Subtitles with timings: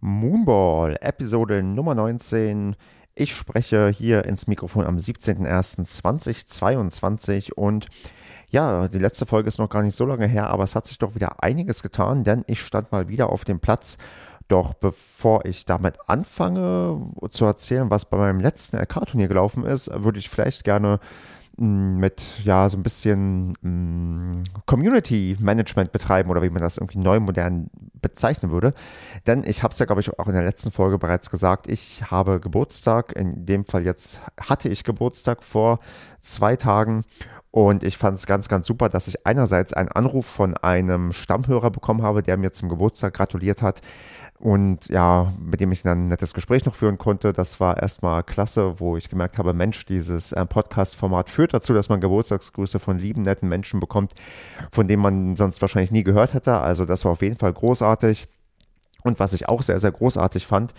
[0.00, 2.74] Moonball, Episode Nummer 19.
[3.16, 7.86] Ich spreche hier ins Mikrofon am 17.01.2022 und
[8.50, 10.98] ja, die letzte Folge ist noch gar nicht so lange her, aber es hat sich
[10.98, 13.98] doch wieder einiges getan, denn ich stand mal wieder auf dem Platz.
[14.46, 20.20] Doch bevor ich damit anfange zu erzählen, was bei meinem letzten LK-Turnier gelaufen ist, würde
[20.20, 21.00] ich vielleicht gerne
[21.58, 27.20] mit ja so ein bisschen mh, Community Management betreiben oder wie man das irgendwie neu
[27.20, 27.68] modern
[28.00, 28.74] bezeichnen würde.
[29.26, 32.10] Denn ich habe es ja, glaube ich, auch in der letzten Folge bereits gesagt, ich
[32.10, 33.12] habe Geburtstag.
[33.12, 35.78] In dem Fall jetzt hatte ich Geburtstag vor
[36.20, 37.04] zwei Tagen.
[37.50, 41.70] Und ich fand es ganz, ganz super, dass ich einerseits einen Anruf von einem Stammhörer
[41.70, 43.80] bekommen habe, der mir zum Geburtstag gratuliert hat
[44.40, 47.32] und ja, mit dem ich dann ein nettes Gespräch noch führen konnte.
[47.32, 51.88] Das war erstmal klasse, wo ich gemerkt habe, Mensch, dieses äh, Podcast-Format führt dazu, dass
[51.88, 54.12] man Geburtstagsgrüße von lieben, netten Menschen bekommt,
[54.70, 56.58] von denen man sonst wahrscheinlich nie gehört hätte.
[56.58, 58.28] Also das war auf jeden Fall großartig.
[59.02, 60.72] Und was ich auch sehr, sehr großartig fand,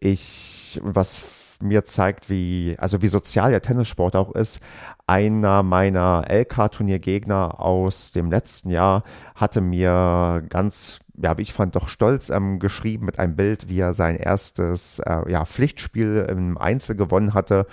[0.00, 1.22] ich, was
[1.60, 4.60] mir zeigt, wie, also wie sozial der Tennissport auch ist.
[5.06, 11.88] Einer meiner LK-Turniergegner aus dem letzten Jahr hatte mir ganz ja, wie ich fand, doch
[11.88, 16.96] stolz ähm, geschrieben mit einem Bild, wie er sein erstes äh, ja, Pflichtspiel im Einzel
[16.96, 17.66] gewonnen hatte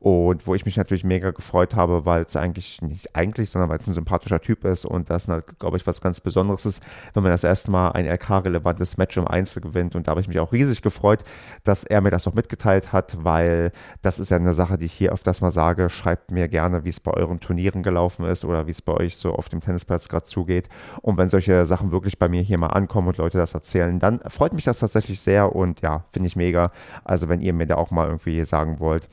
[0.00, 3.78] und wo ich mich natürlich mega gefreut habe, weil es eigentlich nicht eigentlich, sondern weil
[3.78, 6.82] es ein sympathischer Typ ist und das, glaube ich, was ganz Besonderes ist,
[7.14, 9.96] wenn man das erste Mal ein LK-relevantes Match im Einzel gewinnt.
[9.96, 11.24] Und da habe ich mich auch riesig gefreut,
[11.64, 14.92] dass er mir das auch mitgeteilt hat, weil das ist ja eine Sache, die ich
[14.92, 15.90] hier öfters mal sage.
[15.90, 19.16] Schreibt mir gerne, wie es bei euren Turnieren gelaufen ist oder wie es bei euch
[19.16, 20.68] so auf dem Tennisplatz gerade zugeht.
[21.02, 24.20] Und wenn solche Sachen wirklich bei mir hier mal ankommen und Leute das erzählen, dann
[24.28, 26.68] freut mich das tatsächlich sehr und ja, finde ich mega.
[27.02, 29.08] Also wenn ihr mir da auch mal irgendwie sagen wollt,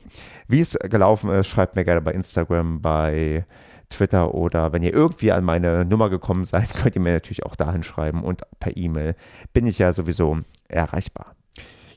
[0.48, 3.44] wie es gelaufen ist, schreibt mir gerne bei Instagram, bei
[3.90, 7.56] Twitter oder wenn ihr irgendwie an meine Nummer gekommen seid, könnt ihr mir natürlich auch
[7.56, 9.14] dahin schreiben und per E-Mail
[9.52, 10.38] bin ich ja sowieso
[10.68, 11.34] erreichbar.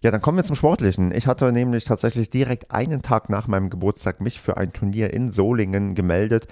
[0.01, 1.11] Ja, dann kommen wir zum Sportlichen.
[1.11, 5.29] Ich hatte nämlich tatsächlich direkt einen Tag nach meinem Geburtstag mich für ein Turnier in
[5.29, 6.47] Solingen gemeldet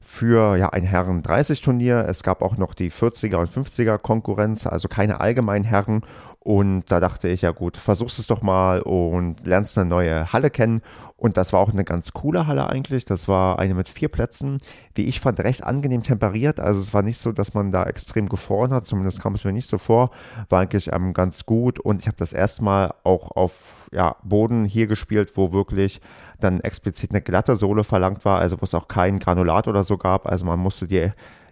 [0.00, 2.06] für ja, ein Herren 30 Turnier.
[2.08, 6.02] Es gab auch noch die 40er und 50er Konkurrenz, also keine allgemeinen Herren.
[6.42, 10.48] Und da dachte ich, ja gut, versuchst es doch mal und lernst eine neue Halle
[10.48, 10.80] kennen.
[11.18, 13.04] Und das war auch eine ganz coole Halle eigentlich.
[13.04, 14.56] Das war eine mit vier Plätzen,
[14.94, 16.58] wie ich fand, recht angenehm temperiert.
[16.58, 19.52] Also es war nicht so, dass man da extrem gefroren hat, zumindest kam es mir
[19.52, 20.12] nicht so vor.
[20.48, 21.78] War eigentlich ähm, ganz gut.
[21.78, 26.00] Und ich habe das erstmal auch auf ja, Boden hier gespielt, wo wirklich
[26.38, 29.98] dann explizit eine glatte Sohle verlangt war, also wo es auch kein Granulat oder so
[29.98, 30.26] gab.
[30.26, 31.10] Also man musste die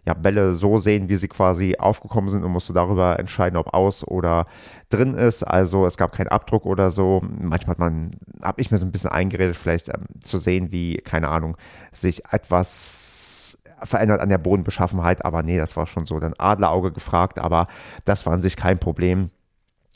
[0.08, 4.08] ja, Bälle so sehen, wie sie quasi aufgekommen sind und musste darüber entscheiden, ob aus
[4.08, 4.46] oder
[4.88, 5.42] drin ist.
[5.42, 7.20] Also es gab keinen Abdruck oder so.
[7.22, 10.94] Manchmal hat man, habe ich mir so ein bisschen eingeredet, vielleicht ähm, zu sehen, wie,
[10.94, 11.58] keine Ahnung,
[11.92, 15.26] sich etwas verändert an der Bodenbeschaffenheit.
[15.26, 17.66] Aber nee, das war schon so dann Adlerauge gefragt, aber
[18.06, 19.28] das war an sich kein Problem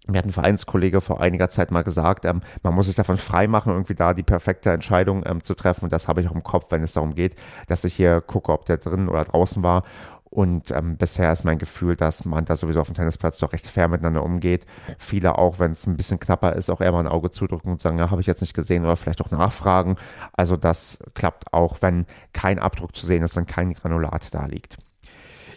[0.07, 3.73] mir hat ein Vereinskollege vor einiger Zeit mal gesagt, ähm, man muss sich davon freimachen,
[3.73, 5.85] irgendwie da die perfekte Entscheidung ähm, zu treffen.
[5.85, 7.37] Und das habe ich auch im Kopf, wenn es darum geht,
[7.69, 9.85] dass ich hier gucke, ob der drin oder draußen war.
[10.25, 13.67] Und ähm, bisher ist mein Gefühl, dass man da sowieso auf dem Tennisplatz doch recht
[13.67, 14.65] fair miteinander umgeht.
[14.99, 17.83] Viele auch, wenn es ein bisschen knapper ist, auch eher mal ein Auge zudrücken und
[17.83, 19.97] sagen, ja, habe ich jetzt nicht gesehen oder vielleicht auch nachfragen.
[20.33, 24.79] Also das klappt auch, wenn kein Abdruck zu sehen ist, wenn kein Granulat da liegt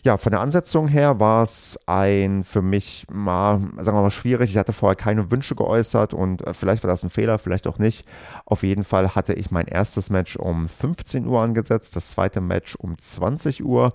[0.06, 4.52] ja, von der Ansetzung her war es ein für mich mal, sagen wir mal, schwierig.
[4.52, 7.80] Ich hatte vorher keine Wünsche geäußert und äh, vielleicht war das ein Fehler, vielleicht auch
[7.80, 8.08] nicht.
[8.46, 12.76] Auf jeden Fall hatte ich mein erstes Match um 15 Uhr angesetzt, das zweite Match
[12.76, 13.94] um 20 Uhr.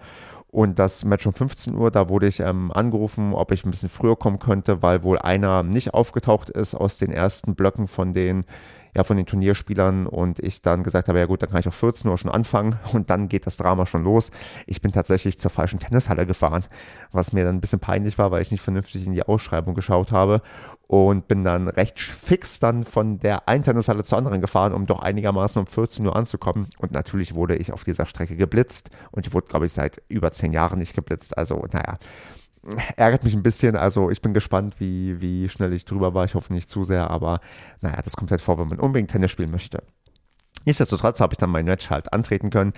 [0.48, 3.88] Und das Match um 15 Uhr, da wurde ich ähm, angerufen, ob ich ein bisschen
[3.88, 8.44] früher kommen könnte, weil wohl einer nicht aufgetaucht ist aus den ersten Blöcken von den
[8.94, 11.74] ja, von den Turnierspielern und ich dann gesagt habe, ja gut, dann kann ich auf
[11.74, 14.30] 14 Uhr schon anfangen und dann geht das Drama schon los.
[14.66, 16.64] Ich bin tatsächlich zur falschen Tennishalle gefahren,
[17.12, 20.12] was mir dann ein bisschen peinlich war, weil ich nicht vernünftig in die Ausschreibung geschaut
[20.12, 20.42] habe
[20.86, 25.00] und bin dann recht fix dann von der einen Tennishalle zur anderen gefahren, um doch
[25.00, 29.32] einigermaßen um 14 Uhr anzukommen und natürlich wurde ich auf dieser Strecke geblitzt und ich
[29.32, 31.94] wurde, glaube ich, seit über zehn Jahren nicht geblitzt, also naja,
[32.96, 33.76] ärgert mich ein bisschen.
[33.76, 36.24] Also ich bin gespannt, wie, wie schnell ich drüber war.
[36.24, 37.40] Ich hoffe nicht zu sehr, aber
[37.80, 39.82] naja, das kommt halt vor, wenn man unbedingt Tennis spielen möchte.
[40.66, 42.72] Nichtsdestotrotz habe ich dann mein Match halt antreten können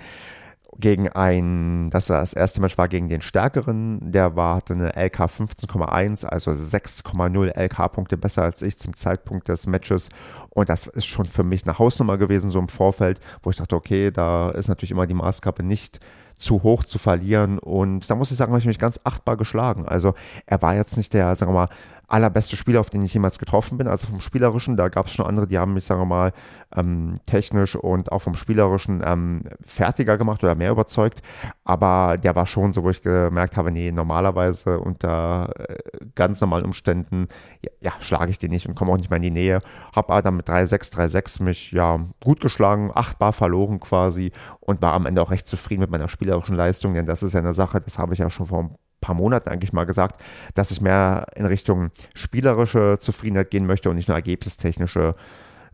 [0.79, 4.11] gegen ein, das war das erste Match, war gegen den Stärkeren.
[4.11, 9.67] Der war, hatte eine LK 15,1, also 6,0 LK-Punkte besser als ich zum Zeitpunkt des
[9.67, 10.09] Matches.
[10.49, 13.75] Und das ist schon für mich eine Hausnummer gewesen, so im Vorfeld, wo ich dachte,
[13.75, 15.99] okay, da ist natürlich immer die Maßgabe nicht
[16.37, 17.59] zu hoch zu verlieren.
[17.59, 19.87] Und da muss ich sagen, habe ich mich ganz achtbar geschlagen.
[19.87, 20.13] Also
[20.45, 21.69] er war jetzt nicht der, sagen wir mal,
[22.07, 23.87] allerbeste Spieler, auf den ich jemals getroffen bin.
[23.87, 26.33] Also vom Spielerischen, da gab es schon andere, die haben mich, sagen wir mal,
[26.75, 31.21] ähm, technisch und auch vom Spielerischen ähm, fertiger gemacht oder mehr überzeugt.
[31.63, 35.77] Aber der war schon so, wo ich gemerkt habe, nee, normalerweise unter äh,
[36.15, 37.27] ganz normalen Umständen,
[37.61, 39.59] ja, ja schlage ich den nicht und komme auch nicht mehr in die Nähe.
[39.95, 44.93] Habe aber dann mit 3-6, 3-6 mich ja gut geschlagen, achtbar verloren quasi und war
[44.93, 47.79] am Ende auch recht zufrieden mit meiner spielerischen Leistung, denn das ist ja eine Sache,
[47.79, 50.21] das habe ich ja schon vor ein paar Monaten eigentlich mal gesagt,
[50.53, 55.13] dass ich mehr in Richtung spielerische Zufriedenheit gehen möchte und nicht nur ergebnistechnische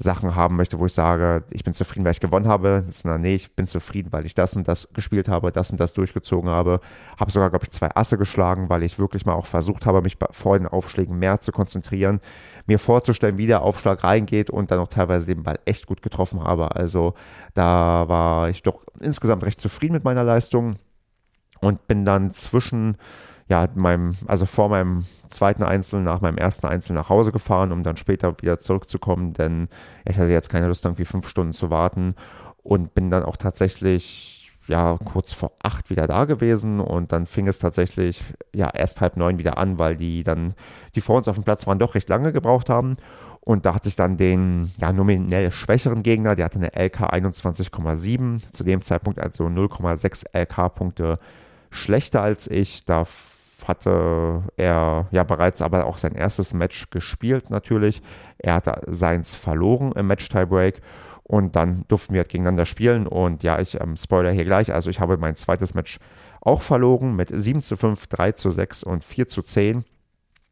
[0.01, 3.35] Sachen haben möchte, wo ich sage, ich bin zufrieden, weil ich gewonnen habe, sondern nee,
[3.35, 6.79] ich bin zufrieden, weil ich das und das gespielt habe, das und das durchgezogen habe.
[7.19, 10.17] Habe sogar, glaube ich, zwei Asse geschlagen, weil ich wirklich mal auch versucht habe, mich
[10.31, 12.21] vor den Aufschlägen mehr zu konzentrieren,
[12.65, 16.41] mir vorzustellen, wie der Aufschlag reingeht und dann auch teilweise den Ball echt gut getroffen
[16.45, 16.75] habe.
[16.75, 17.13] Also
[17.53, 20.77] da war ich doch insgesamt recht zufrieden mit meiner Leistung
[21.61, 22.97] und bin dann zwischen
[23.49, 27.81] ja, meinem, also vor meinem zweiten Einzel, nach meinem ersten Einzel nach Hause gefahren, um
[27.81, 29.69] dann später wieder zurückzukommen, denn
[30.05, 32.15] ich hatte jetzt keine Lust, irgendwie fünf Stunden zu warten
[32.61, 37.47] und bin dann auch tatsächlich ja kurz vor acht wieder da gewesen und dann fing
[37.47, 38.21] es tatsächlich
[38.53, 40.53] ja erst halb neun wieder an, weil die dann,
[40.93, 42.97] die vor uns auf dem Platz waren, doch recht lange gebraucht haben.
[43.41, 48.51] Und da hatte ich dann den ja, nominell schwächeren Gegner, der hatte eine LK 21,7,
[48.51, 51.17] zu dem Zeitpunkt also 0,6 LK-Punkte
[51.69, 52.85] schlechter als ich.
[52.85, 53.05] Da
[53.67, 58.01] hatte er ja bereits aber auch sein erstes Match gespielt natürlich.
[58.37, 60.81] Er hatte seins verloren im Match Tiebreak
[61.23, 64.89] und dann durften wir halt gegeneinander spielen und ja, ich ähm, spoiler hier gleich, also
[64.89, 65.99] ich habe mein zweites Match
[66.41, 69.85] auch verloren mit 7 zu 5, 3 zu 6 und 4 zu 10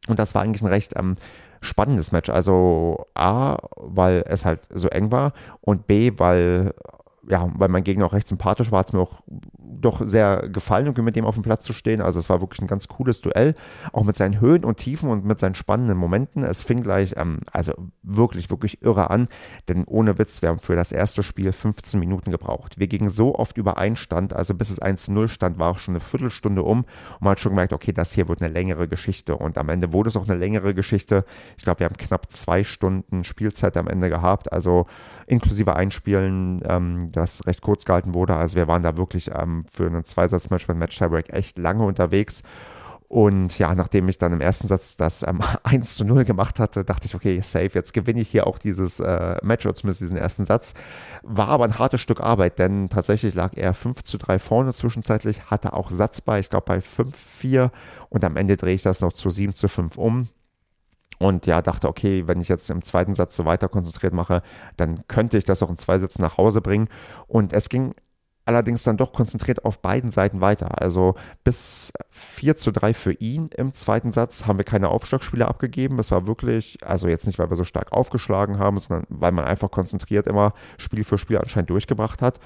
[0.08, 1.16] und das war eigentlich ein recht ähm,
[1.60, 2.30] spannendes Match.
[2.30, 6.74] Also A, weil es halt so eng war und B, weil
[7.30, 9.20] ja, weil mein Gegner auch recht sympathisch war, hat es mir auch
[9.80, 12.00] doch sehr gefallen, mit dem auf dem Platz zu stehen.
[12.00, 13.54] Also es war wirklich ein ganz cooles Duell,
[13.92, 16.42] auch mit seinen Höhen und Tiefen und mit seinen spannenden Momenten.
[16.42, 17.72] Es fing gleich, ähm, also
[18.02, 19.28] wirklich, wirklich irre an,
[19.68, 22.78] denn ohne Witz, wir haben für das erste Spiel 15 Minuten gebraucht.
[22.78, 26.00] Wir gingen so oft über Einstand, also bis es 1-0 stand, war auch schon eine
[26.00, 26.86] Viertelstunde um und
[27.20, 30.08] man hat schon gemerkt, okay, das hier wird eine längere Geschichte und am Ende wurde
[30.08, 31.24] es auch eine längere Geschichte.
[31.56, 34.86] Ich glaube, wir haben knapp zwei Stunden Spielzeit am Ende gehabt, also
[35.26, 38.34] inklusive Einspielen, ähm, das recht kurz gehalten wurde.
[38.34, 42.42] Also wir waren da wirklich ähm, für einen Zweisatzmatch mit Match Tiebreak echt lange unterwegs.
[43.08, 46.84] Und ja, nachdem ich dann im ersten Satz das ähm, 1 zu 0 gemacht hatte,
[46.84, 50.18] dachte ich, okay, safe, jetzt gewinne ich hier auch dieses äh, Match oder zumindest diesen
[50.18, 50.74] ersten Satz.
[51.22, 55.50] War aber ein hartes Stück Arbeit, denn tatsächlich lag er 5 zu 3 vorne zwischenzeitlich,
[55.50, 57.70] hatte auch Satz bei, ich glaube bei 5-4
[58.10, 60.28] und am Ende drehe ich das noch zu 7 zu 5 um.
[61.18, 64.42] Und ja, dachte, okay, wenn ich jetzt im zweiten Satz so weiter konzentriert mache,
[64.76, 66.88] dann könnte ich das auch in zwei Sätzen nach Hause bringen.
[67.26, 67.94] Und es ging
[68.48, 70.80] allerdings dann doch konzentriert auf beiden Seiten weiter.
[70.80, 75.98] Also bis 4 zu 3 für ihn im zweiten Satz haben wir keine Aufschlagspiele abgegeben.
[75.98, 79.44] Es war wirklich, also jetzt nicht, weil wir so stark aufgeschlagen haben, sondern weil man
[79.44, 82.40] einfach konzentriert immer Spiel für Spiel anscheinend durchgebracht hat.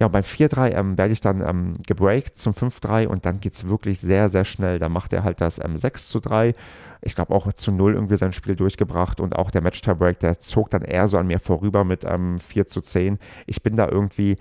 [0.00, 3.52] Ja, und beim 4-3 ähm, werde ich dann ähm, gebreakt zum 5-3 und dann geht
[3.52, 4.78] es wirklich sehr, sehr schnell.
[4.78, 6.54] Da macht er halt das ähm, 6 zu 3.
[7.02, 10.70] Ich glaube auch zu 0 irgendwie sein Spiel durchgebracht und auch der Match-Tiebreak, der zog
[10.70, 13.18] dann eher so an mir vorüber mit ähm, 4 zu 10.
[13.46, 14.36] Ich bin da irgendwie,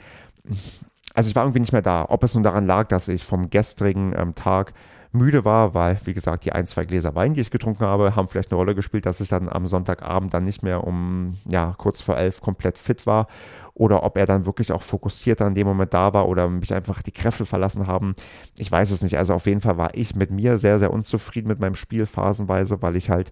[1.14, 2.06] also ich war irgendwie nicht mehr da.
[2.08, 4.74] Ob es nun daran lag, dass ich vom gestrigen ähm, Tag
[5.12, 8.28] müde war, weil, wie gesagt, die ein, zwei Gläser Wein, die ich getrunken habe, haben
[8.28, 12.02] vielleicht eine Rolle gespielt, dass ich dann am Sonntagabend dann nicht mehr um, ja, kurz
[12.02, 13.28] vor elf komplett fit war
[13.74, 17.02] oder ob er dann wirklich auch fokussierter in dem Moment da war oder mich einfach
[17.02, 18.16] die Kräfte verlassen haben.
[18.58, 19.18] Ich weiß es nicht.
[19.18, 22.82] Also auf jeden Fall war ich mit mir sehr, sehr unzufrieden mit meinem Spiel phasenweise,
[22.82, 23.32] weil ich halt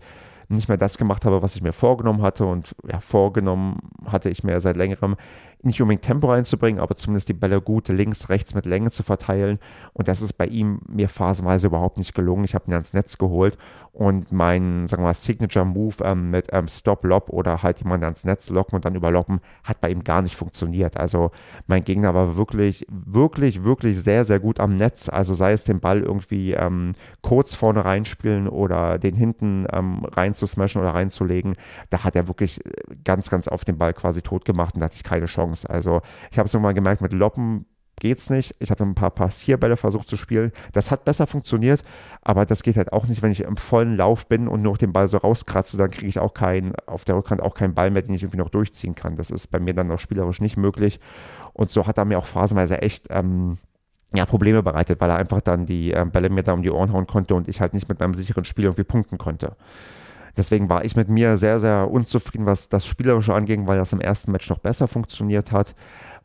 [0.49, 2.45] nicht mehr das gemacht habe, was ich mir vorgenommen hatte.
[2.45, 5.15] Und ja, vorgenommen hatte ich mir seit längerem
[5.63, 9.59] nicht unbedingt Tempo reinzubringen, aber zumindest die Bälle gut links, rechts mit Länge zu verteilen.
[9.93, 12.45] Und das ist bei ihm mir phasenweise überhaupt nicht gelungen.
[12.45, 13.57] Ich habe ihn ans Netz geholt
[13.97, 18.49] und mein, sagen wir mal, Signature-Move ähm, mit ähm, Stop-Lob oder halt jemanden ans Netz
[18.51, 20.97] locken und dann überloppen, hat bei ihm gar nicht funktioniert.
[20.97, 21.31] Also
[21.65, 25.09] mein Gegner war wirklich, wirklich, wirklich sehr, sehr gut am Netz.
[25.09, 30.35] Also sei es den Ball irgendwie ähm, kurz vorne reinspielen oder den hinten ähm, rein
[30.35, 31.55] zu smashen oder reinzulegen.
[31.89, 32.69] Da hat er wirklich äh,
[33.03, 35.46] ganz, ganz auf den Ball quasi tot gemacht und da hatte ich keine Chance.
[35.47, 35.69] Chance.
[35.69, 36.01] Also
[36.31, 37.65] ich habe es nochmal gemerkt, mit Loppen
[37.99, 38.55] geht's nicht.
[38.59, 40.51] Ich habe ein paar Passierbälle versucht zu spielen.
[40.71, 41.83] Das hat besser funktioniert,
[42.21, 44.93] aber das geht halt auch nicht, wenn ich im vollen Lauf bin und nur den
[44.93, 48.03] Ball so rauskratze, dann kriege ich auch keinen, auf der Rückhand auch keinen Ball mehr,
[48.03, 49.15] den ich irgendwie noch durchziehen kann.
[49.15, 50.99] Das ist bei mir dann auch spielerisch nicht möglich.
[51.53, 53.57] Und so hat er mir auch phasenweise echt ähm,
[54.13, 56.93] ja, Probleme bereitet, weil er einfach dann die äh, Bälle mir da um die Ohren
[56.93, 59.55] hauen konnte und ich halt nicht mit meinem sicheren Spiel irgendwie punkten konnte.
[60.37, 64.01] Deswegen war ich mit mir sehr, sehr unzufrieden, was das Spielerische anging, weil das im
[64.01, 65.75] ersten Match noch besser funktioniert hat.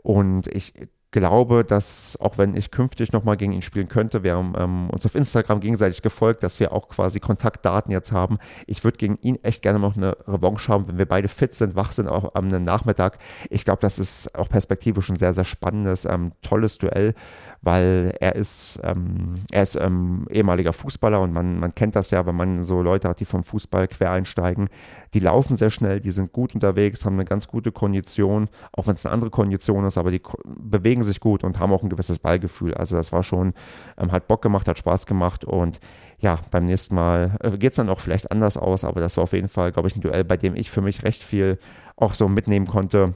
[0.02, 0.74] Und ich
[1.12, 5.06] glaube, dass auch wenn ich künftig nochmal gegen ihn spielen könnte, wir haben ähm, uns
[5.06, 8.38] auf Instagram gegenseitig gefolgt, dass wir auch quasi Kontaktdaten jetzt haben.
[8.66, 11.76] Ich würde gegen ihn echt gerne noch eine Revanche haben, wenn wir beide fit sind,
[11.76, 13.18] wach sind, auch am Nachmittag.
[13.50, 17.14] Ich glaube, das ist auch perspektivisch ein sehr, sehr spannendes, ähm, tolles Duell
[17.62, 22.26] weil er ist, ähm, er ist ähm, ehemaliger Fußballer und man, man kennt das ja,
[22.26, 24.68] wenn man so Leute hat, die vom Fußball quer einsteigen.
[25.14, 28.96] Die laufen sehr schnell, die sind gut unterwegs, haben eine ganz gute Kondition, auch wenn
[28.96, 32.18] es eine andere Kondition ist, aber die bewegen sich gut und haben auch ein gewisses
[32.18, 32.74] Ballgefühl.
[32.74, 33.54] Also das war schon,
[33.98, 35.80] ähm, hat Bock gemacht, hat Spaß gemacht und
[36.18, 39.24] ja, beim nächsten Mal äh, geht es dann auch vielleicht anders aus, aber das war
[39.24, 41.58] auf jeden Fall, glaube ich, ein Duell, bei dem ich für mich recht viel
[41.96, 43.14] auch so mitnehmen konnte.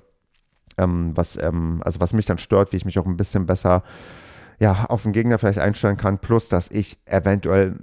[0.79, 3.83] Ähm, was, ähm, also was mich dann stört, wie ich mich auch ein bisschen besser
[4.59, 7.77] ja, auf den Gegner vielleicht einstellen kann, plus dass ich eventuell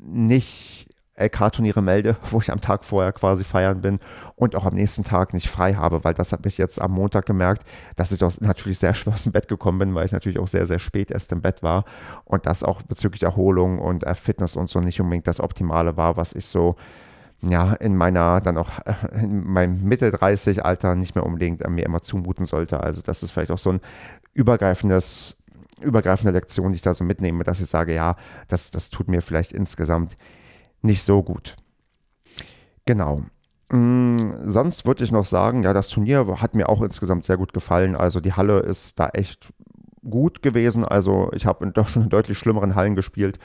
[0.00, 4.00] nicht LK-Turniere melde, wo ich am Tag vorher quasi feiern bin
[4.36, 7.26] und auch am nächsten Tag nicht frei habe, weil das habe ich jetzt am Montag
[7.26, 7.64] gemerkt,
[7.96, 10.48] dass ich doch natürlich sehr schwer aus dem Bett gekommen bin, weil ich natürlich auch
[10.48, 11.84] sehr, sehr spät erst im Bett war
[12.24, 16.16] und das auch bezüglich Erholung und äh, Fitness und so nicht unbedingt das Optimale war,
[16.16, 16.76] was ich so
[17.40, 18.70] ja, in meiner, dann auch
[19.14, 22.80] in meinem Mitte 30 Alter nicht mehr unbedingt äh, mir immer zumuten sollte.
[22.80, 23.80] Also das ist vielleicht auch so ein
[24.32, 25.36] übergreifendes
[25.80, 28.16] übergreifende Lektion, die ich da so mitnehme, dass ich sage, ja,
[28.48, 30.16] das, das tut mir vielleicht insgesamt
[30.84, 31.56] nicht so gut.
[32.84, 33.22] Genau.
[33.72, 37.52] Mhm, sonst würde ich noch sagen, ja, das Turnier hat mir auch insgesamt sehr gut
[37.52, 37.96] gefallen.
[37.96, 39.52] Also die Halle ist da echt
[40.08, 40.84] gut gewesen.
[40.84, 43.38] Also ich habe doch schon in deutlich schlimmeren Hallen gespielt.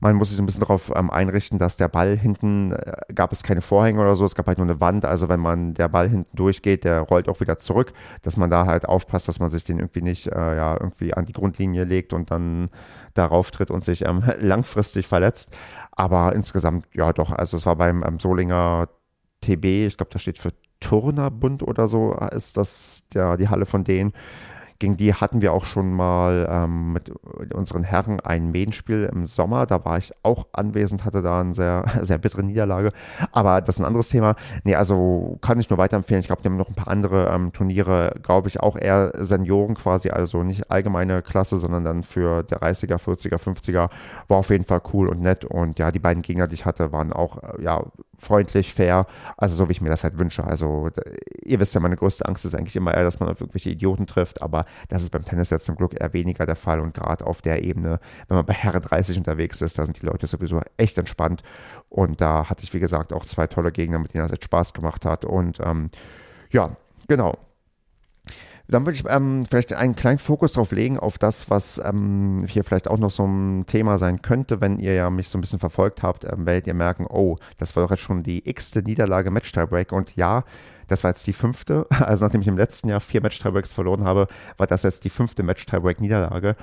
[0.00, 3.42] Man muss sich ein bisschen darauf ähm, einrichten, dass der Ball hinten, äh, gab es
[3.42, 5.04] keine Vorhänge oder so, es gab halt nur eine Wand.
[5.04, 7.92] Also wenn man der Ball hinten durchgeht, der rollt auch wieder zurück,
[8.22, 11.26] dass man da halt aufpasst, dass man sich den irgendwie nicht äh, ja, irgendwie an
[11.26, 12.70] die Grundlinie legt und dann
[13.14, 15.56] darauf tritt und sich ähm, langfristig verletzt.
[15.92, 18.88] Aber insgesamt, ja doch, also es war beim ähm, Solinger
[19.42, 23.84] TB, ich glaube, das steht für Turnerbund oder so, ist das ja die Halle von
[23.84, 24.12] denen.
[24.80, 27.12] Gegen die hatten wir auch schon mal ähm, mit
[27.52, 29.66] unseren Herren ein Medenspiel im Sommer.
[29.66, 32.90] Da war ich auch anwesend, hatte da eine sehr, sehr bittere Niederlage.
[33.30, 34.36] Aber das ist ein anderes Thema.
[34.64, 36.20] Nee, also kann ich nur weiterempfehlen.
[36.20, 39.74] Ich glaube, die haben noch ein paar andere ähm, Turniere, glaube ich, auch eher Senioren
[39.74, 43.90] quasi, also nicht allgemeine Klasse, sondern dann für der 30er, 40er, 50er.
[44.28, 45.44] War auf jeden Fall cool und nett.
[45.44, 47.84] Und ja, die beiden Gegner, die ich hatte, waren auch äh, ja,
[48.20, 49.06] freundlich, fair,
[49.36, 50.44] also so wie ich mir das halt wünsche.
[50.44, 50.90] Also
[51.42, 54.06] ihr wisst ja, meine größte Angst ist eigentlich immer eher, dass man auf irgendwelche Idioten
[54.06, 57.26] trifft, aber das ist beim Tennis jetzt zum Glück eher weniger der Fall und gerade
[57.26, 60.60] auf der Ebene, wenn man bei Herren 30 unterwegs ist, da sind die Leute sowieso
[60.76, 61.42] echt entspannt.
[61.88, 64.72] Und da hatte ich, wie gesagt, auch zwei tolle Gegner, mit denen das echt Spaß
[64.74, 65.24] gemacht hat.
[65.24, 65.90] Und ähm,
[66.50, 66.76] ja,
[67.08, 67.36] genau.
[68.70, 72.62] Dann würde ich ähm, vielleicht einen kleinen Fokus drauf legen, auf das, was ähm, hier
[72.62, 75.58] vielleicht auch noch so ein Thema sein könnte, wenn ihr ja mich so ein bisschen
[75.58, 79.32] verfolgt habt, ähm, werdet ihr merken, oh, das war doch jetzt schon die x-te Niederlage
[79.32, 80.44] Match-Tiebreak und ja,
[80.90, 81.86] das war jetzt die fünfte.
[82.00, 85.42] Also nachdem ich im letzten Jahr vier Match-Tiebreaks verloren habe, war das jetzt die fünfte
[85.42, 86.56] Match-Tiebreak-Niederlage.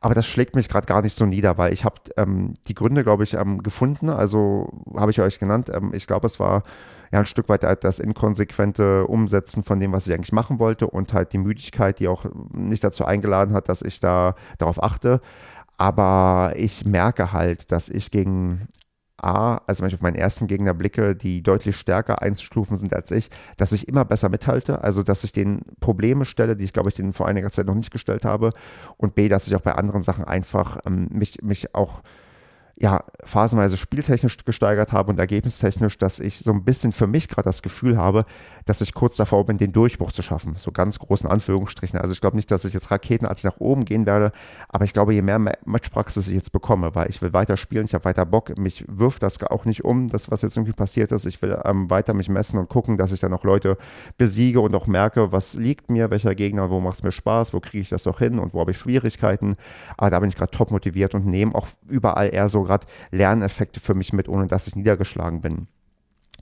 [0.00, 3.04] Aber das schlägt mich gerade gar nicht so nieder, weil ich habe ähm, die Gründe,
[3.04, 4.08] glaube ich, ähm, gefunden.
[4.08, 5.70] Also habe ich euch genannt.
[5.72, 6.62] Ähm, ich glaube, es war
[7.12, 10.86] ja ein Stück weit halt das inkonsequente Umsetzen von dem, was ich eigentlich machen wollte
[10.86, 15.20] und halt die Müdigkeit, die auch nicht dazu eingeladen hat, dass ich da darauf achte.
[15.76, 18.68] Aber ich merke halt, dass ich gegen
[19.24, 23.10] A, also wenn ich auf meinen ersten Gegner blicke, die deutlich stärker einzustufen sind als
[23.10, 26.90] ich, dass ich immer besser mithalte, also dass ich den Probleme stelle, die ich glaube
[26.90, 28.50] ich denen vor einiger Zeit noch nicht gestellt habe
[28.96, 32.02] und B, dass ich auch bei anderen Sachen einfach ähm, mich, mich auch
[32.76, 37.46] ja, phasenweise spieltechnisch gesteigert habe und ergebnistechnisch, dass ich so ein bisschen für mich gerade
[37.46, 38.26] das Gefühl habe,
[38.64, 40.54] dass ich kurz davor bin, den Durchbruch zu schaffen.
[40.56, 41.98] So ganz großen Anführungsstrichen.
[41.98, 44.32] Also ich glaube nicht, dass ich jetzt raketenartig nach oben gehen werde,
[44.68, 47.94] aber ich glaube, je mehr Matchpraxis ich jetzt bekomme, weil ich will weiter spielen, ich
[47.94, 51.26] habe weiter Bock, mich wirft das auch nicht um, das, was jetzt irgendwie passiert ist.
[51.26, 53.76] Ich will ähm, weiter mich messen und gucken, dass ich dann auch Leute
[54.18, 57.60] besiege und auch merke, was liegt mir, welcher Gegner, wo macht es mir Spaß, wo
[57.60, 59.56] kriege ich das auch hin und wo habe ich Schwierigkeiten.
[59.96, 63.80] Aber da bin ich gerade top motiviert und nehme auch überall eher so gerade Lerneffekte
[63.80, 65.66] für mich mit, ohne dass ich niedergeschlagen bin.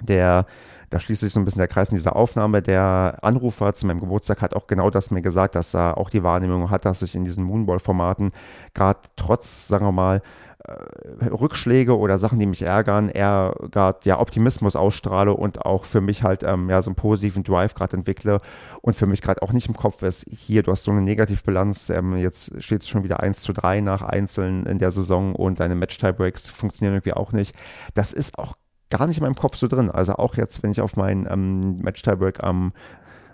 [0.00, 0.46] Der,
[0.92, 2.60] da schließt sich so ein bisschen der Kreis in dieser Aufnahme.
[2.60, 6.22] Der Anrufer zu meinem Geburtstag hat auch genau das mir gesagt, dass er auch die
[6.22, 8.32] Wahrnehmung hat, dass ich in diesen Moonball-Formaten
[8.74, 10.22] gerade trotz, sagen wir mal,
[10.64, 16.02] äh, Rückschläge oder Sachen, die mich ärgern, eher gerade ja Optimismus ausstrahle und auch für
[16.02, 18.38] mich halt ähm, ja so einen positiven Drive gerade entwickle
[18.82, 21.88] und für mich gerade auch nicht im Kopf ist, hier, du hast so eine Negativbilanz,
[21.88, 25.58] ähm, jetzt steht es schon wieder 1 zu 3 nach Einzelnen in der Saison und
[25.58, 27.56] deine Match-Tiebreaks funktionieren irgendwie auch nicht.
[27.94, 28.54] Das ist auch
[28.92, 29.90] gar nicht in meinem Kopf so drin.
[29.90, 32.72] Also auch jetzt, wenn ich auf meinen ähm, Match-Tiebreak am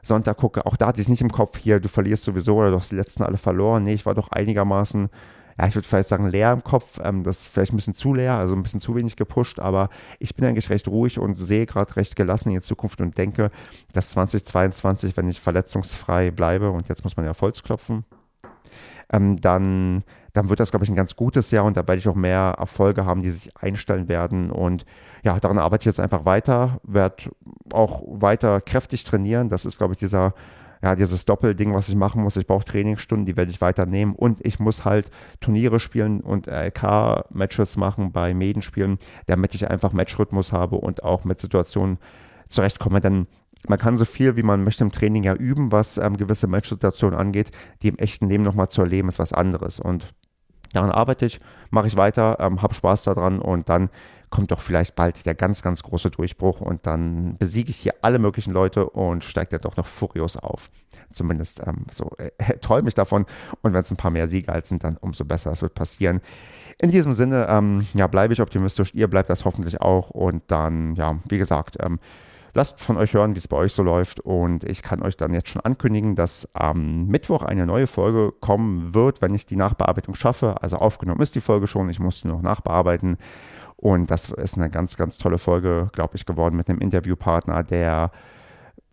[0.02, 2.76] Sonntag gucke, auch da hatte ich nicht im Kopf hier, du verlierst sowieso oder du
[2.76, 3.82] hast die letzten alle verloren.
[3.82, 5.10] Nee, ich war doch einigermaßen
[5.58, 7.00] ja, ich würde vielleicht sagen, leer im Kopf.
[7.02, 9.90] Ähm, das ist vielleicht ein bisschen zu leer, also ein bisschen zu wenig gepusht, aber
[10.20, 13.50] ich bin eigentlich recht ruhig und sehe gerade recht gelassen in die Zukunft und denke,
[13.92, 18.04] dass 2022, wenn ich verletzungsfrei bleibe, und jetzt muss man ja Holz klopfen,
[19.12, 22.08] ähm, dann, dann wird das, glaube ich, ein ganz gutes Jahr und da werde ich
[22.08, 24.50] auch mehr Erfolge haben, die sich einstellen werden.
[24.50, 24.84] Und
[25.22, 27.30] ja, daran arbeite ich jetzt einfach weiter, werde
[27.72, 29.48] auch weiter kräftig trainieren.
[29.48, 30.34] Das ist, glaube ich, dieser
[30.82, 32.36] ja, dieses Doppelding, was ich machen muss.
[32.36, 35.10] Ich brauche Trainingsstunden, die werde ich weiter nehmen und ich muss halt
[35.40, 41.40] Turniere spielen und LK-Matches machen bei Medenspielen, damit ich einfach Matchrhythmus habe und auch mit
[41.40, 41.98] Situationen
[42.48, 43.00] zurechtkomme.
[43.00, 43.26] Denn
[43.66, 47.18] man kann so viel, wie man möchte im Training ja üben, was ähm, gewisse Matchsituationen
[47.18, 47.50] angeht,
[47.82, 49.80] die im echten Leben nochmal zu erleben, ist was anderes.
[49.80, 50.14] Und
[50.72, 53.90] daran arbeite ich, mache ich weiter, ähm, habe Spaß daran und dann
[54.30, 58.18] kommt doch vielleicht bald der ganz, ganz große Durchbruch und dann besiege ich hier alle
[58.18, 60.70] möglichen Leute und steige dann doch noch furios auf.
[61.10, 63.24] Zumindest ähm, so äh, träume ich davon.
[63.62, 65.50] Und wenn es ein paar mehr Siege als sind, dann umso besser.
[65.50, 66.20] Das wird passieren.
[66.78, 68.94] In diesem Sinne, ähm, ja, bleibe ich optimistisch.
[68.94, 70.10] Ihr bleibt das hoffentlich auch.
[70.10, 71.98] Und dann, ja, wie gesagt, ähm,
[72.58, 74.18] lasst von euch hören, wie es bei euch so läuft.
[74.18, 78.94] Und ich kann euch dann jetzt schon ankündigen, dass am Mittwoch eine neue Folge kommen
[78.94, 80.60] wird, wenn ich die Nachbearbeitung schaffe.
[80.60, 81.88] Also aufgenommen ist die Folge schon.
[81.88, 83.16] Ich musste noch nachbearbeiten.
[83.76, 88.10] Und das ist eine ganz, ganz tolle Folge, glaube ich, geworden mit einem Interviewpartner, der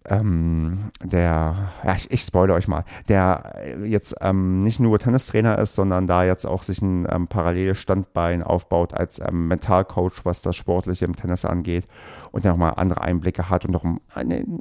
[0.09, 5.75] ähm, der, ja, ich, ich spoilere euch mal, der jetzt ähm, nicht nur Tennistrainer ist,
[5.75, 10.55] sondern da jetzt auch sich ein ähm, paralleles Standbein aufbaut als ähm, Mentalcoach, was das
[10.55, 11.85] Sportliche im Tennis angeht
[12.31, 13.99] und der nochmal andere Einblicke hat und noch einen,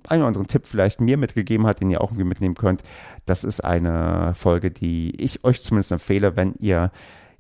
[0.09, 2.83] einen oder anderen Tipp vielleicht mir mitgegeben hat, den ihr auch irgendwie mitnehmen könnt.
[3.27, 6.91] Das ist eine Folge, die ich euch zumindest empfehle, wenn ihr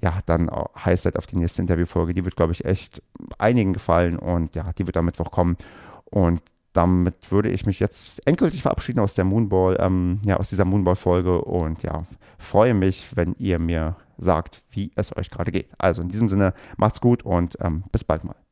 [0.00, 2.12] ja, dann heiß seid auf die nächste Interviewfolge.
[2.12, 3.02] Die wird, glaube ich, echt
[3.38, 5.56] einigen gefallen und ja, die wird am Mittwoch kommen.
[6.04, 6.42] Und
[6.74, 11.40] damit würde ich mich jetzt endgültig verabschieden aus der Moonball, ähm, ja, aus dieser Moonball-Folge
[11.40, 11.98] und ja,
[12.36, 15.70] freue mich, wenn ihr mir sagt, wie es euch gerade geht.
[15.78, 18.43] Also in diesem Sinne, macht's gut und ähm, bis bald mal.